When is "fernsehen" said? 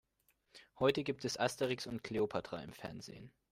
2.73-3.31